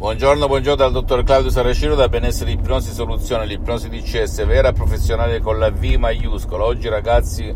[0.00, 5.58] Buongiorno, buongiorno dal dottor Claudio Saracino da Benessere Ipnosi Soluzione, l'ipnosi DCS vera professionale con
[5.58, 6.64] la V maiuscola.
[6.64, 7.54] Oggi ragazzi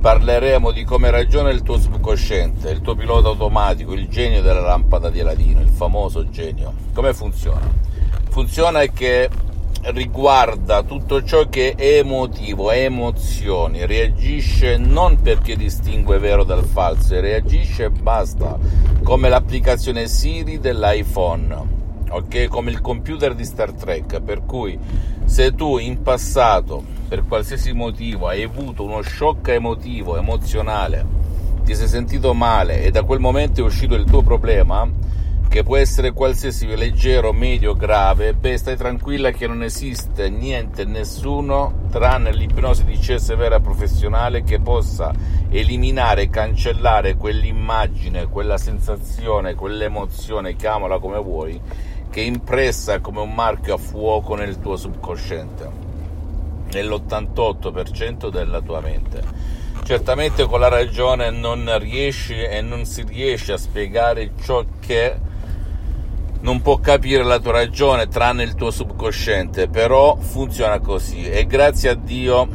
[0.00, 5.10] parleremo di come ragiona il tuo subconsciente, il tuo pilota automatico, il genio della lampada
[5.10, 6.72] di Aladino, il famoso genio.
[6.94, 7.70] Come funziona?
[8.30, 9.28] Funziona che
[9.92, 17.84] riguarda tutto ciò che è emotivo, emozioni, reagisce non perché distingue vero dal falso, reagisce
[17.84, 18.58] e basta,
[19.04, 21.56] come l'applicazione Siri dell'iPhone,
[22.10, 22.48] ok?
[22.48, 24.76] Come il computer di Star Trek, per cui
[25.24, 31.06] se tu in passato, per qualsiasi motivo, hai avuto uno shock emotivo, emozionale,
[31.64, 34.88] ti sei sentito male e da quel momento è uscito il tuo problema,
[35.56, 41.86] che può essere qualsiasi leggero, medio, grave, beh, stai tranquilla che non esiste niente, nessuno,
[41.90, 45.14] tranne l'ipnosi di CS vera professionale, che possa
[45.48, 51.58] eliminare, cancellare quell'immagine, quella sensazione, quell'emozione, chiamala come vuoi,
[52.10, 55.70] che è impressa come un marchio a fuoco nel tuo subconsciente,
[56.70, 59.22] nell'88% della tua mente.
[59.84, 65.32] Certamente con la ragione non riesci e non si riesce a spiegare ciò che
[66.40, 71.28] non può capire la tua ragione tranne il tuo subconsciente, però funziona così.
[71.28, 72.48] E grazie a Dio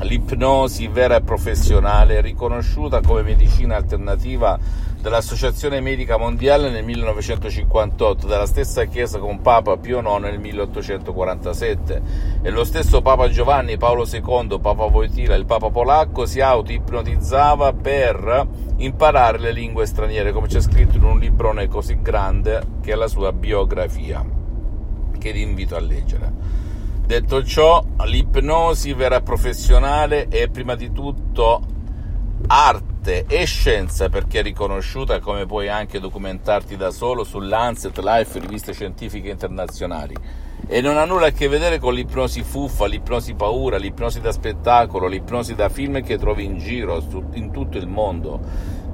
[0.00, 4.58] l'ipnosi vera e professionale riconosciuta come medicina alternativa
[5.00, 12.02] dall'Associazione Medica Mondiale nel 1958, dalla stessa Chiesa con Papa Pio IX nel 1847
[12.42, 18.46] e lo stesso Papa Giovanni Paolo II, Papa Wojtyla, il Papa polacco si auto-ipnotizzava per
[18.76, 23.08] imparare le lingue straniere, come c'è scritto in un librone così grande che è la
[23.08, 24.24] sua biografia,
[25.16, 26.32] che vi invito a leggere.
[27.08, 31.62] Detto ciò, l'ipnosi vera professionale è prima di tutto
[32.48, 38.74] arte e scienza perché è riconosciuta come puoi anche documentarti da solo sull'Ancet Life, riviste
[38.74, 40.14] scientifiche internazionali.
[40.66, 45.06] E non ha nulla a che vedere con l'ipnosi fuffa, l'ipnosi paura, l'ipnosi da spettacolo,
[45.06, 47.02] l'ipnosi da film che trovi in giro
[47.32, 48.38] in tutto il mondo.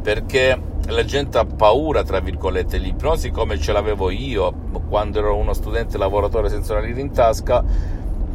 [0.00, 4.52] Perché la gente ha paura, tra virgolette, l'ipnosi come ce l'avevo io
[4.88, 7.64] quando ero uno studente lavoratore senza una lira in tasca,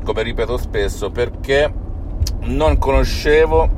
[0.04, 1.72] come ripeto spesso, perché
[2.42, 3.70] non conoscevo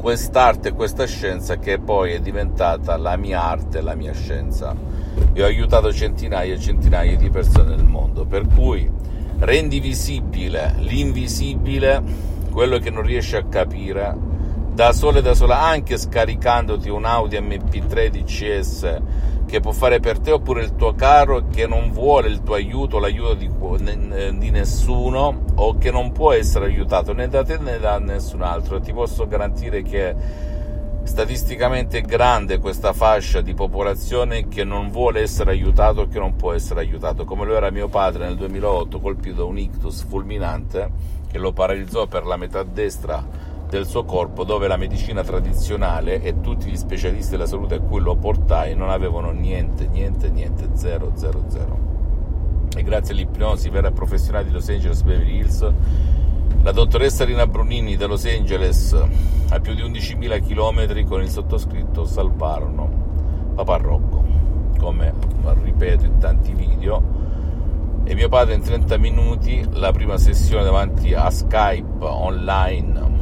[0.00, 4.74] quest'arte e questa scienza che poi è diventata la mia arte, la mia scienza.
[5.32, 8.90] E ho aiutato centinaia e centinaia di persone nel mondo, per cui
[9.38, 12.02] rendi visibile l'invisibile,
[12.50, 14.14] quello che non riesci a capire,
[14.72, 19.00] da sola e da sola, anche scaricandoti un Audi MP3 DCS
[19.54, 22.98] che può fare per te oppure il tuo caro che non vuole il tuo aiuto,
[22.98, 23.48] l'aiuto di,
[24.36, 28.80] di, nessuno o che non può essere aiutato né da te né da nessun altro.
[28.80, 30.12] Ti posso garantire che
[31.04, 36.34] statisticamente è grande questa fascia di popolazione che non vuole essere aiutato o che non
[36.34, 40.90] può essere aiutato, come lo era mio padre nel 2008 colpito da un ictus fulminante
[41.30, 46.40] che lo paralizzò per la metà destra del suo corpo dove la medicina tradizionale e
[46.40, 51.10] tutti gli specialisti della salute a cui lo portai non avevano niente, niente, niente, zero,
[51.16, 51.78] zero, zero.
[52.76, 55.72] E grazie all'ipnosi vera professionale di Los Angeles Beverly Hills,
[56.62, 58.92] la dottoressa Rina Brunini da Los Angeles
[59.48, 64.24] a più di 11.000 km con il sottoscritto salvarono Papà Rocco,
[64.78, 65.12] come
[65.42, 67.02] ripeto in tanti video
[68.04, 73.13] e mio padre in 30 minuti la prima sessione davanti a Skype online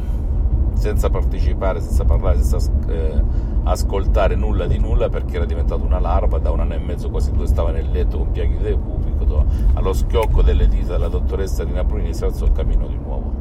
[0.83, 3.23] senza partecipare, senza parlare, senza eh,
[3.63, 7.31] ascoltare nulla di nulla perché era diventato una larva da un anno e mezzo quasi
[7.31, 9.45] due stava nel letto con piaghi di decubito
[9.75, 13.31] allo schiocco delle dita della dottoressa Rina Bruni si alzò il cammino di nuovo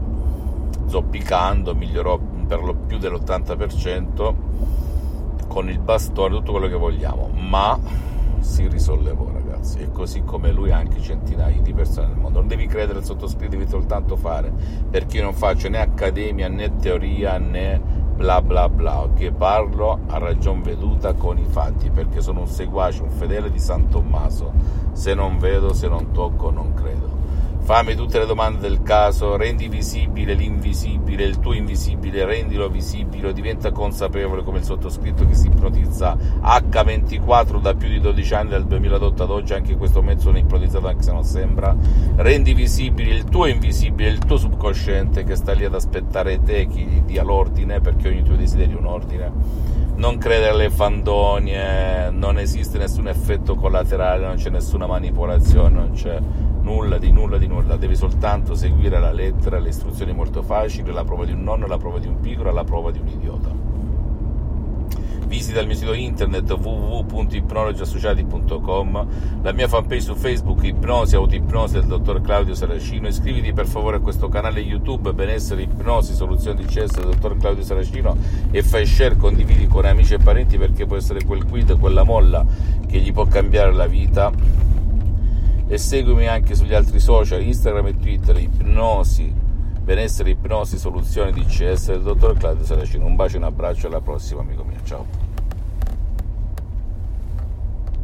[0.86, 2.16] zoppicando migliorò
[2.46, 4.34] per lo più dell'80%
[5.48, 7.28] con il bastone tutto quello che vogliamo.
[7.34, 7.76] Ma
[8.42, 9.78] si risollevò ragazzi.
[9.80, 12.40] E così come lui anche centinaia di persone nel mondo.
[12.40, 14.52] Non devi credere al sottoscritto devi soltanto fare.
[14.90, 17.80] Perché io non faccio né accademia né teoria né
[18.14, 19.08] bla bla bla.
[19.14, 23.58] Che parlo a ragion veduta con i fatti perché sono un seguace un fedele di
[23.58, 24.52] San Tommaso.
[24.92, 27.21] Se non vedo se non tocco non credo
[27.72, 33.72] Fammi tutte le domande del caso, rendi visibile l'invisibile, il tuo invisibile, rendilo visibile, diventa
[33.72, 39.22] consapevole come il sottoscritto che si ipnotizza H24 da più di 12 anni, dal 2008
[39.22, 41.74] ad oggi, anche in questo momento sono ipnotizzato anche se non sembra.
[42.16, 46.78] Rendi visibile il tuo invisibile, il tuo subconsciente che sta lì ad aspettare te che
[46.78, 49.32] gli dia l'ordine, perché ogni tuo desiderio è un ordine.
[49.94, 56.20] Non credere alle fandonie, non esiste nessun effetto collaterale, non c'è nessuna manipolazione, non c'è
[56.62, 61.04] nulla di nulla di nulla, devi soltanto seguire la lettera, le istruzioni molto facili, la
[61.04, 63.70] prova di un nonno, la prova di un piccolo, la prova di un idiota.
[65.26, 69.06] visita il mio sito internet www.ipnologiassociati.com,
[69.40, 74.00] la mia fanpage su Facebook Ipnosi Autoipnosi del dottor Claudio Saracino, iscriviti per favore a
[74.00, 78.14] questo canale YouTube Benessere Ipnosi Soluzioni DCS del dottor Claudio Saracino
[78.50, 82.44] e fai share, condividi con amici e parenti perché può essere quel quid, quella molla
[82.86, 84.70] che gli può cambiare la vita
[85.72, 89.40] e seguimi anche sugli altri social, Instagram e Twitter, Ipnosi
[89.82, 93.06] benessere, ipnosi, soluzioni DCS del dottor Claudio Saracino.
[93.06, 95.31] Un bacio e un abbraccio, alla prossima amico mio, ciao.